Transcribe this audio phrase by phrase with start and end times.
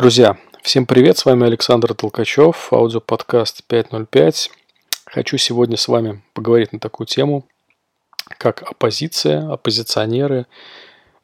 [0.00, 4.50] Друзья, всем привет, с вами Александр Толкачев, аудиоподкаст 505.
[5.04, 7.44] Хочу сегодня с вами поговорить на такую тему,
[8.38, 10.46] как оппозиция, оппозиционеры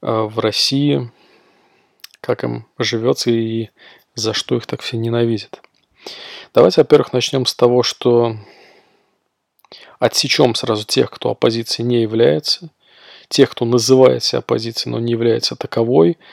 [0.02, 1.10] э, в России,
[2.20, 3.70] как им живется и
[4.14, 5.62] за что их так все ненавидят.
[6.52, 8.36] Давайте, во-первых, начнем с того, что
[9.98, 12.68] отсечем сразу тех, кто оппозицией не является,
[13.30, 16.18] тех, кто называет себя оппозицией, но не является таковой–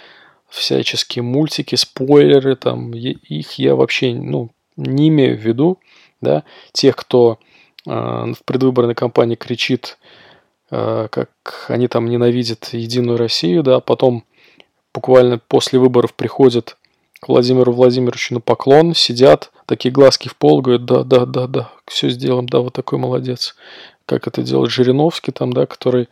[0.54, 5.80] всяческие мультики, спойлеры, там, их я вообще, ну, не имею в виду,
[6.22, 7.40] да, тех, кто
[7.86, 9.98] э, в предвыборной кампании кричит,
[10.70, 11.32] э, как
[11.70, 14.26] они там ненавидят Единую Россию, да, потом
[14.94, 16.78] буквально после выборов приходят
[17.20, 21.72] к Владимиру Владимировичу на поклон, сидят, такие глазки в пол, говорят, да, да, да, да,
[21.88, 23.56] все сделаем, да, вот такой молодец.
[24.06, 26.10] Как это делает Жириновский там, да, который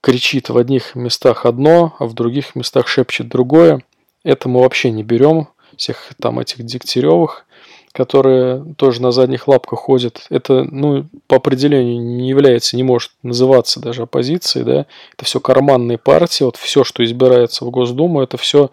[0.00, 3.82] кричит в одних местах одно, а в других местах шепчет другое.
[4.22, 7.46] Это мы вообще не берем, всех там этих Дегтяревых,
[7.92, 10.26] которые тоже на задних лапках ходят.
[10.30, 14.86] Это, ну, по определению не является, не может называться даже оппозицией, да.
[15.14, 18.70] Это все карманные партии, вот все, что избирается в Госдуму, это все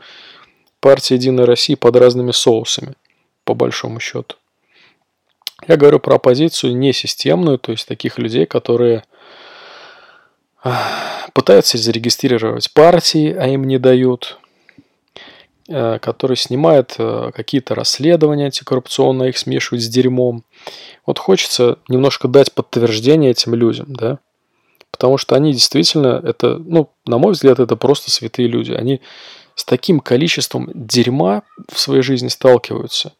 [0.80, 2.96] партия Единой России под разными соусами,
[3.46, 4.36] по большому счету.
[5.68, 9.06] Я говорю про оппозицию не системную, то есть таких людей, которые
[11.34, 14.40] пытаются зарегистрировать партии, а им не дают,
[15.68, 20.44] э, которые снимают э, какие-то расследования антикоррупционные, их смешивают с дерьмом.
[21.06, 24.20] Вот хочется немножко дать подтверждение этим людям, да,
[24.92, 28.72] потому что они действительно, это, ну, на мой взгляд, это просто святые люди.
[28.72, 29.02] Они
[29.56, 33.14] с таким количеством дерьма в своей жизни сталкиваются.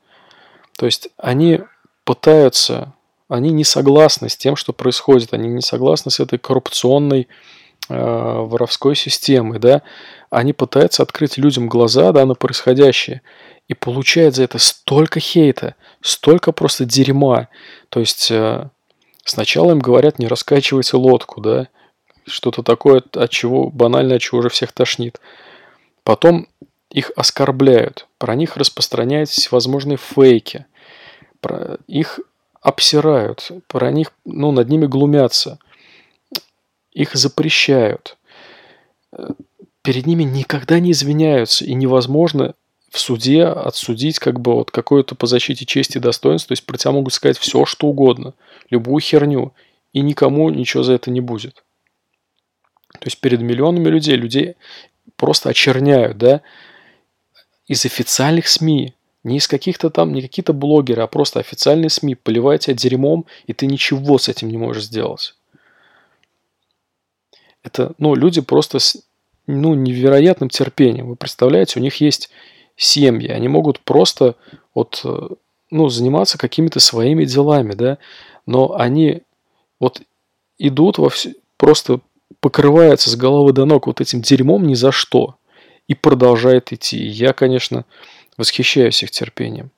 [0.78, 1.62] То есть они
[2.04, 2.94] пытаются
[3.34, 7.28] они не согласны с тем, что происходит, они не согласны с этой коррупционной
[7.90, 9.82] воровской системой, да,
[10.30, 13.22] они пытаются открыть людям глаза, да, на происходящее,
[13.68, 17.50] и получают за это столько хейта, столько просто дерьма,
[17.90, 18.70] то есть э,
[19.26, 21.68] сначала им говорят, не раскачивайте лодку, да,
[22.26, 25.20] что-то такое, от чего банально, от чего уже всех тошнит,
[26.04, 26.48] потом
[26.90, 30.66] их оскорбляют, про них распространяют всевозможные фейки,
[31.42, 32.20] про их
[32.62, 35.60] обсирают, про них, ну, над ними глумятся,
[36.94, 38.18] их запрещают,
[39.82, 42.56] перед ними никогда не извиняются, и невозможно
[42.90, 46.78] в суде отсудить как бы вот какое-то по защите чести и достоинства, то есть про
[46.78, 48.34] тебя могут сказать все, что угодно,
[48.70, 49.54] любую херню,
[49.94, 51.64] и никому ничего за это не будет.
[52.94, 54.56] То есть перед миллионами людей, людей
[55.16, 56.42] просто очерняют, да,
[57.68, 58.94] из официальных СМИ,
[59.24, 63.54] не из каких-то там, не какие-то блогеры, а просто официальные СМИ поливают тебя дерьмом, и
[63.54, 65.34] ты ничего с этим не можешь сделать.
[67.64, 68.98] Это, ну, люди просто с,
[69.48, 71.08] ну, невероятным терпением.
[71.08, 72.30] Вы представляете, у них есть
[72.76, 74.36] семьи, они могут просто
[74.76, 75.30] вот, э,
[75.72, 77.98] ну, заниматься какими-то своими делами, да,
[78.46, 79.22] но они
[79.80, 80.02] вот
[80.58, 82.02] идут во все, просто
[82.40, 85.36] покрываются с головы до ног вот этим дерьмом ни за что
[85.88, 86.98] и продолжает идти.
[86.98, 87.86] И я, конечно,
[88.38, 89.72] Восхищаюсь их терпением.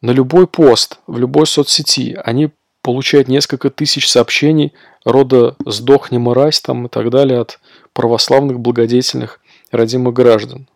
[0.00, 2.50] На любой пост, в любой соцсети они
[2.82, 4.72] получают несколько тысяч сообщений
[5.04, 7.60] рода «сдохни, мразь» там и так далее от
[7.92, 10.68] православных благодетельных родимых граждан.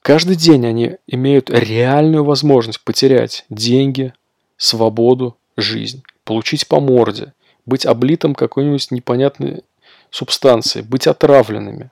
[0.00, 4.12] Каждый день они имеют реальную возможность потерять деньги,
[4.56, 7.32] свободу, жизнь, получить по морде,
[7.66, 9.64] быть облитым какой-нибудь непонятной
[10.10, 11.90] субстанцией, быть отравленными.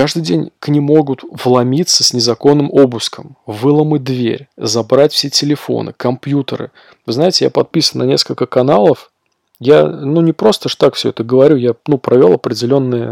[0.00, 6.70] Каждый день к ним могут вломиться с незаконным обыском, выломать дверь, забрать все телефоны, компьютеры.
[7.04, 9.12] Вы знаете, я подписан на несколько каналов.
[9.58, 13.10] Я, ну, не просто ж так все это говорю, я, ну, провел определенные,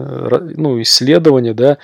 [0.56, 1.76] ну, исследования, да,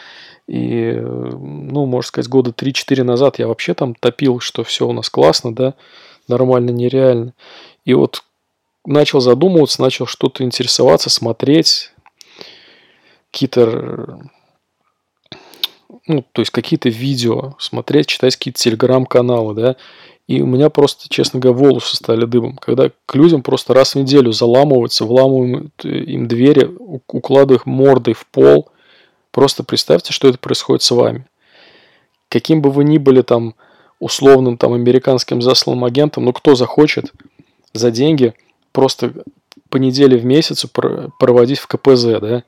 [0.46, 5.10] и, ну, можно сказать, года 3-4 назад я вообще там топил, что все у нас
[5.10, 5.74] классно, да,
[6.28, 7.34] нормально, нереально.
[7.84, 8.24] И вот
[8.86, 11.92] начал задумываться, начал что-то интересоваться, смотреть,
[13.30, 14.30] какие-то
[16.06, 19.76] ну, то есть какие-то видео смотреть, читать какие-то телеграм-каналы, да,
[20.26, 22.56] и у меня просто, честно говоря, волосы стали дыбом.
[22.56, 28.26] Когда к людям просто раз в неделю заламываются, вламываем им двери, укладывая их мордой в
[28.26, 28.70] пол.
[29.30, 31.26] Просто представьте, что это происходит с вами.
[32.30, 33.54] Каким бы вы ни были там
[34.00, 37.12] условным там американским засланным агентом, ну кто захочет
[37.74, 38.34] за деньги
[38.72, 39.12] просто
[39.68, 40.64] по неделе в месяц
[41.18, 42.44] проводить в КПЗ, да?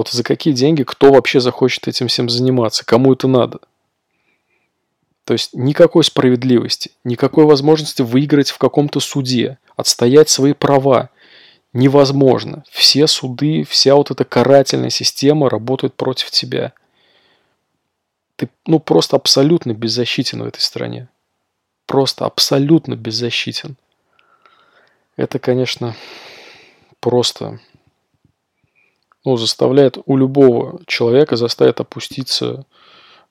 [0.00, 2.86] Вот за какие деньги кто вообще захочет этим всем заниматься?
[2.86, 3.58] Кому это надо?
[5.24, 11.10] То есть никакой справедливости, никакой возможности выиграть в каком-то суде, отстоять свои права.
[11.74, 12.64] невозможно.
[12.70, 16.72] Все суды, вся вот эта карательная система работает против тебя.
[18.36, 21.10] Ты ну просто абсолютно беззащитен в этой стране.
[21.84, 23.76] Просто абсолютно беззащитен.
[25.18, 25.94] Это, конечно,
[27.00, 27.60] просто
[29.24, 32.64] ну, заставляет у любого человека заставит опуститься,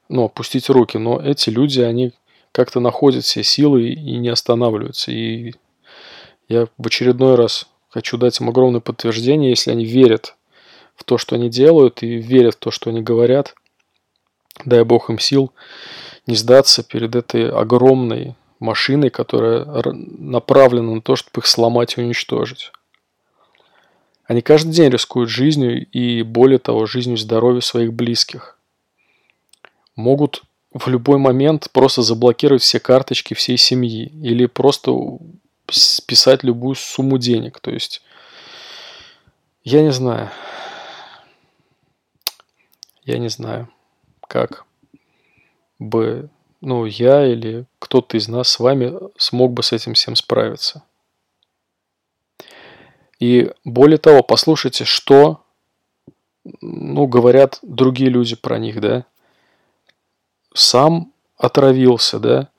[0.07, 0.97] ну, опустить руки.
[0.97, 2.13] Но эти люди, они
[2.51, 5.11] как-то находят все силы и не останавливаются.
[5.11, 5.53] И
[6.47, 10.35] я в очередной раз хочу дать им огромное подтверждение, если они верят
[10.95, 13.55] в то, что они делают, и верят в то, что они говорят.
[14.65, 15.53] Дай Бог им сил
[16.27, 22.71] не сдаться перед этой огромной машиной, которая направлена на то, чтобы их сломать и уничтожить.
[24.29, 28.59] Они каждый день рискуют жизнью и, более того, жизнью и здоровьем своих близких.
[29.95, 34.91] Могут в любой момент просто заблокировать все карточки всей семьи или просто
[35.67, 37.59] списать любую сумму денег.
[37.59, 38.03] То есть,
[39.63, 40.29] я не знаю.
[43.05, 43.67] Я не знаю,
[44.27, 44.65] как
[45.79, 46.29] бы,
[46.61, 50.83] ну, я или кто-то из нас с вами смог бы с этим всем справиться.
[53.19, 55.41] И более того, послушайте, что
[56.61, 59.05] ну, говорят другие люди про них, да.
[60.53, 62.49] Сам отравился, да.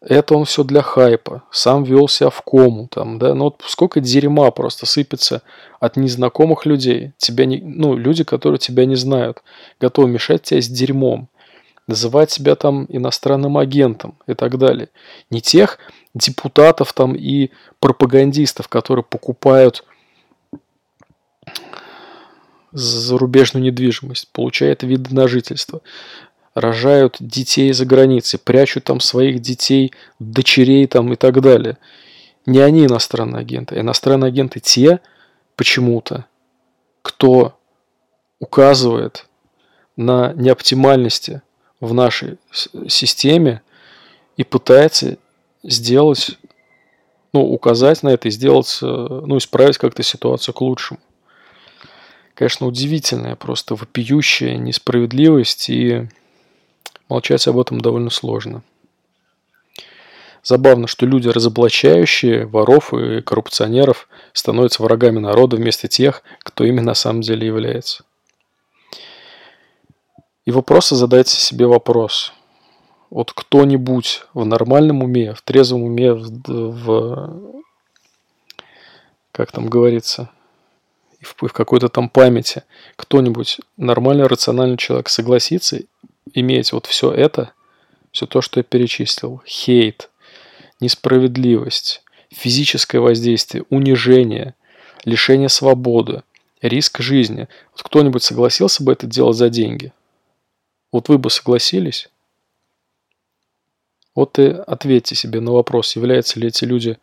[0.00, 1.42] Это он все для хайпа.
[1.50, 3.34] Сам вел себя в кому там, да.
[3.34, 5.42] Ну вот сколько дерьма просто сыпется
[5.80, 7.12] от незнакомых людей.
[7.16, 9.42] Тебя не, ну, люди, которые тебя не знают,
[9.80, 11.28] готовы мешать тебе с дерьмом.
[11.88, 14.88] Называть себя там иностранным агентом и так далее.
[15.30, 15.78] Не тех
[16.14, 17.50] депутатов там и
[17.80, 19.84] пропагандистов, которые покупают
[22.72, 25.80] зарубежную недвижимость, получают вид на жительство,
[26.54, 31.78] рожают детей за границей, прячут там своих детей, дочерей там и так далее.
[32.46, 35.00] Не они иностранные агенты, иностранные агенты те
[35.56, 36.26] почему-то,
[37.02, 37.58] кто
[38.38, 39.26] указывает
[39.96, 41.42] на неоптимальности
[41.80, 42.38] в нашей
[42.88, 43.62] системе
[44.36, 45.18] и пытается
[45.62, 46.38] сделать,
[47.32, 51.00] ну, указать на это и сделать, э, ну, исправить как-то ситуацию к лучшему
[52.38, 56.06] конечно, удивительная, просто вопиющая несправедливость, и
[57.08, 58.62] молчать об этом довольно сложно.
[60.44, 66.94] Забавно, что люди, разоблачающие воров и коррупционеров, становятся врагами народа вместо тех, кто ими на
[66.94, 68.04] самом деле является.
[70.44, 72.32] И вы просто задайте себе вопрос.
[73.10, 77.52] Вот кто-нибудь в нормальном уме, в трезвом уме, в, в
[79.32, 80.30] как там говорится,
[81.20, 82.62] и в, в какой-то там памяти
[82.96, 85.80] кто-нибудь, нормальный, рациональный человек согласится
[86.32, 87.52] иметь вот все это,
[88.12, 90.10] все то, что я перечислил, хейт,
[90.80, 94.54] несправедливость, физическое воздействие, унижение,
[95.04, 96.22] лишение свободы,
[96.62, 97.48] риск жизни.
[97.72, 99.92] Вот кто-нибудь согласился бы это делать за деньги?
[100.92, 102.08] Вот вы бы согласились?
[104.14, 106.98] Вот и ответьте себе на вопрос, являются ли эти люди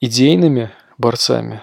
[0.00, 1.62] идейными борцами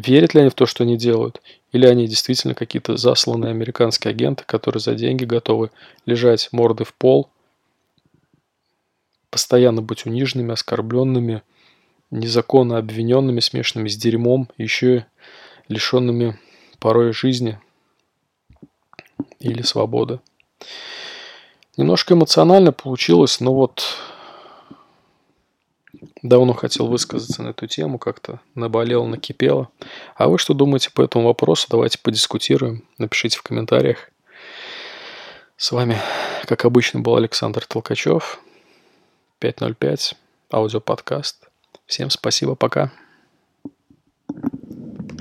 [0.00, 1.42] Верят ли они в то, что они делают?
[1.72, 5.70] Или они действительно какие-то засланные американские агенты, которые за деньги готовы
[6.06, 7.28] лежать мордой в пол,
[9.28, 11.42] постоянно быть униженными, оскорбленными,
[12.10, 15.04] незаконно обвиненными, смешанными с дерьмом, еще и
[15.68, 16.38] лишенными
[16.78, 17.60] порой жизни
[19.38, 20.20] или свободы.
[21.76, 23.84] Немножко эмоционально получилось, но вот
[26.22, 29.70] Давно хотел высказаться на эту тему, как-то наболело, накипело.
[30.14, 31.66] А вы что думаете по этому вопросу?
[31.70, 32.84] Давайте подискутируем.
[32.98, 34.10] Напишите в комментариях.
[35.56, 35.98] С вами,
[36.44, 38.38] как обычно, был Александр Толкачев.
[39.38, 40.14] 505.
[40.52, 41.48] Аудиоподкаст.
[41.86, 42.92] Всем спасибо, пока.